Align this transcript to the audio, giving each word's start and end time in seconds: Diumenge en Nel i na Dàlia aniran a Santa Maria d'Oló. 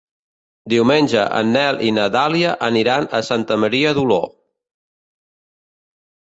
Diumenge 0.71 1.25
en 1.39 1.51
Nel 1.57 1.77
i 1.89 1.91
na 1.99 2.07
Dàlia 2.17 2.55
aniran 2.69 3.07
a 3.19 3.21
Santa 3.29 3.61
Maria 3.67 3.95
d'Oló. 4.01 4.21